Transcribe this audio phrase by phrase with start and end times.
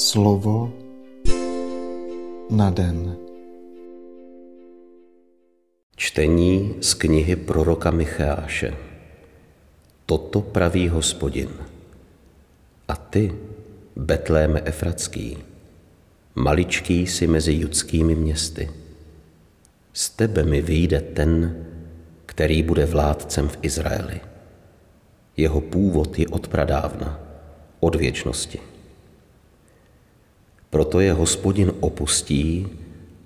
[0.00, 0.72] Slovo
[2.50, 3.16] na den.
[5.96, 8.72] Čtení z knihy proroka Micháše.
[10.06, 11.52] Toto praví hospodin.
[12.88, 13.32] A ty,
[13.96, 15.36] Betléme Efratský,
[16.34, 18.70] maličký si mezi judskými městy.
[19.92, 21.64] Z tebe mi vyjde ten,
[22.26, 24.20] který bude vládcem v Izraeli.
[25.36, 27.20] Jeho původ je od pradávna,
[27.80, 28.69] od věčnosti.
[30.70, 32.66] Proto je hospodin opustí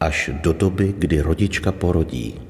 [0.00, 2.40] až do doby, kdy rodička porodí.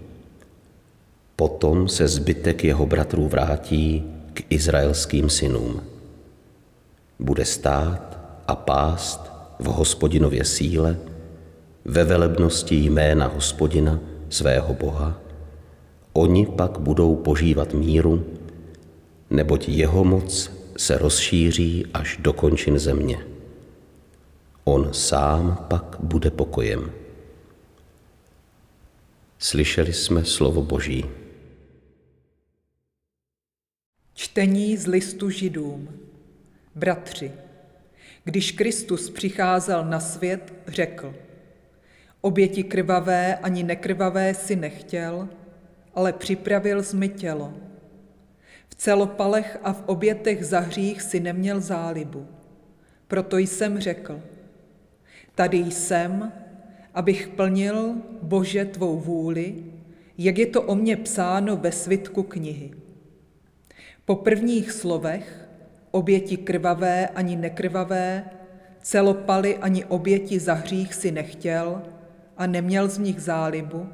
[1.36, 5.82] Potom se zbytek jeho bratrů vrátí k izraelským synům.
[7.18, 10.98] Bude stát a pást v hospodinově síle,
[11.84, 15.20] ve velebnosti jména hospodina, svého Boha.
[16.12, 18.24] Oni pak budou požívat míru,
[19.30, 23.33] neboť jeho moc se rozšíří až do končin země.
[24.66, 26.92] On sám pak bude pokojem.
[29.38, 31.04] Slyšeli jsme slovo Boží.
[34.14, 35.88] Čtení z listu židům.
[36.74, 37.32] Bratři,
[38.24, 41.14] když Kristus přicházel na svět, řekl,
[42.20, 45.28] oběti krvavé ani nekrvavé si nechtěl,
[45.94, 47.54] ale připravil mi tělo.
[48.68, 52.28] V celopalech a v obětech za hřích si neměl zálibu.
[53.08, 54.22] Proto jsem řekl,
[55.34, 56.32] tady jsem,
[56.94, 59.54] abych plnil, Bože, tvou vůli,
[60.18, 62.70] jak je to o mně psáno ve svitku knihy.
[64.04, 65.48] Po prvních slovech
[65.90, 68.24] oběti krvavé ani nekrvavé,
[68.82, 71.82] celopaly ani oběti za hřích si nechtěl
[72.36, 73.88] a neměl z nich zálibu,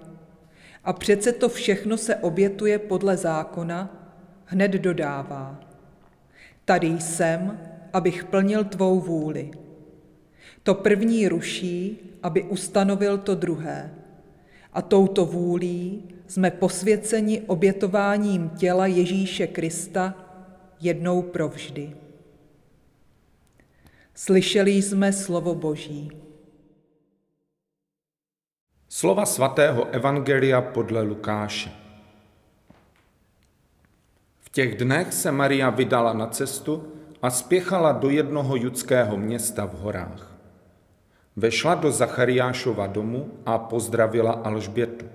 [0.84, 3.96] a přece to všechno se obětuje podle zákona,
[4.44, 5.60] hned dodává.
[6.64, 7.60] Tady jsem,
[7.92, 9.50] abych plnil tvou vůli.
[10.62, 13.94] To první ruší, aby ustanovil to druhé.
[14.72, 20.14] A touto vůlí jsme posvěceni obětováním těla Ježíše Krista
[20.80, 21.96] jednou provždy.
[24.14, 26.10] Slyšeli jsme slovo Boží.
[28.88, 31.72] Slova svatého Evangelia podle Lukáše.
[34.40, 39.72] V těch dnech se Maria vydala na cestu a spěchala do jednoho judského města v
[39.72, 40.29] horách.
[41.40, 45.06] Vešla do Zachariášova domu a pozdravila Alžbětu.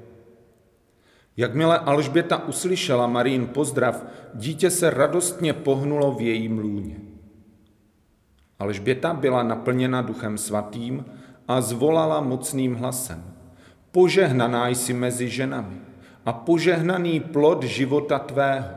[1.38, 6.98] Jakmile Alžběta uslyšela Marín pozdrav, dítě se radostně pohnulo v jejím lůně.
[8.60, 11.06] Alžběta byla naplněna duchem svatým
[11.48, 13.24] a zvolala mocným hlasem.
[13.92, 15.78] Požehnaná jsi mezi ženami
[16.26, 18.76] a požehnaný plod života tvého.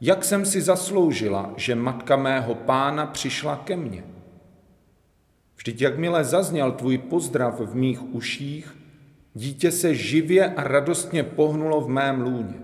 [0.00, 4.15] Jak jsem si zasloužila, že matka mého pána přišla ke mně?
[5.56, 8.76] Vždyť jakmile zazněl tvůj pozdrav v mých uších,
[9.34, 12.54] dítě se živě a radostně pohnulo v mém lůně.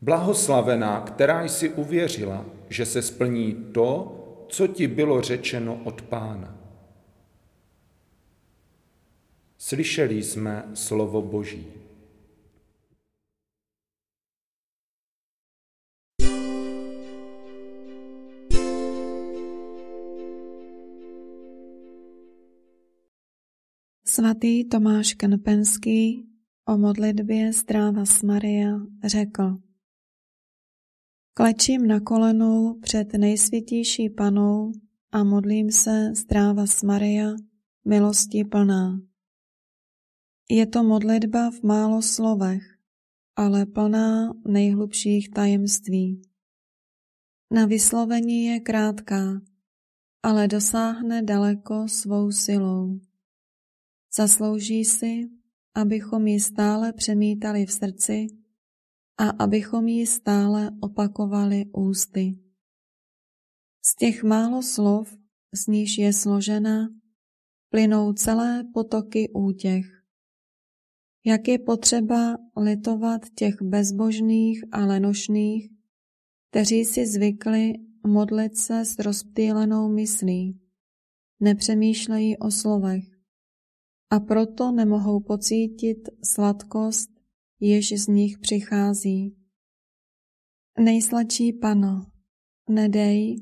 [0.00, 4.12] Blahoslavená, která jsi uvěřila, že se splní to,
[4.48, 6.56] co ti bylo řečeno od pána.
[9.58, 11.66] Slyšeli jsme slovo Boží.
[24.16, 26.28] Svatý Tomáš Knpenský
[26.64, 29.58] o modlitbě Stráva s Maria řekl
[31.34, 34.72] Klečím na kolenou před nejsvětější panou
[35.12, 37.36] a modlím se Stráva s Maria,
[37.84, 39.00] milosti plná.
[40.50, 42.78] Je to modlitba v málo slovech,
[43.36, 46.22] ale plná nejhlubších tajemství.
[47.50, 49.40] Na vyslovení je krátká,
[50.22, 53.00] ale dosáhne daleko svou silou.
[54.16, 55.30] Zaslouží si,
[55.74, 58.26] abychom ji stále přemítali v srdci
[59.18, 62.38] a abychom ji stále opakovali ústy.
[63.84, 65.16] Z těch málo slov,
[65.54, 66.88] z níž je složena,
[67.70, 70.02] plynou celé potoky útěch.
[71.24, 75.70] Jak je potřeba litovat těch bezbožných a lenošných,
[76.50, 77.72] kteří si zvykli
[78.06, 80.60] modlit se s rozptýlenou myslí,
[81.40, 83.15] nepřemýšlejí o slovech
[84.16, 87.10] a proto nemohou pocítit sladkost,
[87.60, 89.36] jež z nich přichází.
[90.78, 92.06] Nejsladší pano,
[92.68, 93.36] nedej,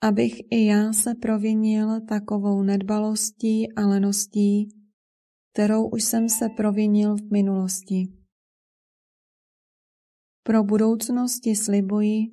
[0.00, 4.68] abych i já se provinil takovou nedbalostí a leností,
[5.52, 8.08] kterou už jsem se provinil v minulosti.
[10.42, 12.30] Pro budoucnosti slibuji,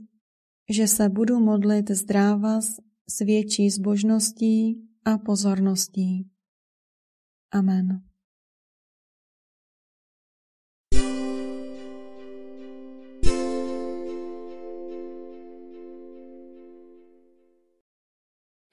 [0.70, 2.76] že se budu modlit zdrávas
[3.10, 6.37] s větší zbožností a pozorností.
[7.52, 8.04] Amen.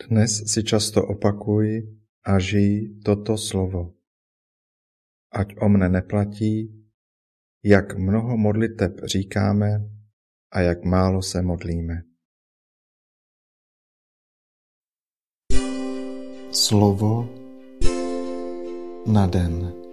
[0.05, 1.87] Dnes si často opakuj
[2.26, 3.97] a žij toto slovo.
[5.32, 6.70] Ať o mne neplatí,
[7.62, 9.81] jak mnoho modliteb říkáme
[10.53, 12.03] a jak málo se modlíme.
[16.53, 17.44] Slovo
[19.06, 19.84] na den.